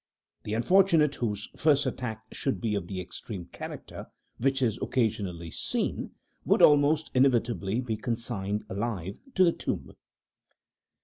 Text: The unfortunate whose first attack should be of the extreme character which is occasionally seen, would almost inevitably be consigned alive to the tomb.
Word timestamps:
The 0.45 0.55
unfortunate 0.55 1.13
whose 1.13 1.47
first 1.55 1.85
attack 1.85 2.23
should 2.31 2.59
be 2.59 2.73
of 2.73 2.87
the 2.87 2.99
extreme 2.99 3.45
character 3.51 4.07
which 4.39 4.63
is 4.63 4.79
occasionally 4.81 5.51
seen, 5.51 6.15
would 6.43 6.63
almost 6.63 7.11
inevitably 7.13 7.81
be 7.81 7.97
consigned 7.97 8.65
alive 8.67 9.19
to 9.35 9.43
the 9.43 9.51
tomb. 9.53 9.93